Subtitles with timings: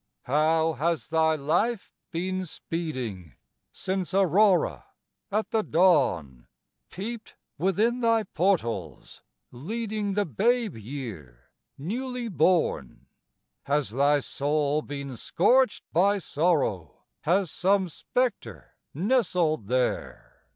[0.23, 3.35] How has thy life been speeding
[3.71, 4.87] Since Aurora,
[5.31, 6.47] at the dawn,
[6.89, 13.05] Peeped within thy portals, leading The babe year, newly born?
[13.65, 20.47] Has thy soul been scorched by sorrow, Has some spectre nestled there?